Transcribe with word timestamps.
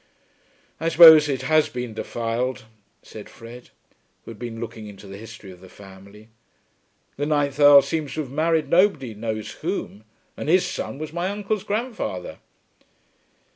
"I 0.79 0.89
suppose 0.89 1.29
it 1.29 1.43
has 1.43 1.69
been 1.69 1.93
defiled," 1.93 2.65
said 3.03 3.29
Fred, 3.29 3.69
who 4.25 4.31
had 4.31 4.39
been 4.39 4.59
looking 4.59 4.87
into 4.87 5.05
the 5.05 5.15
history 5.19 5.51
of 5.51 5.61
the 5.61 5.69
family. 5.69 6.29
"The 7.17 7.27
ninth 7.27 7.59
Earl 7.59 7.83
seems 7.83 8.15
to 8.15 8.21
have 8.21 8.31
married 8.31 8.67
nobody 8.67 9.13
knows 9.13 9.51
whom. 9.51 10.05
And 10.35 10.49
his 10.49 10.65
son 10.65 10.97
was 10.97 11.13
my 11.13 11.29
uncle's 11.29 11.63
grandfather." 11.63 12.39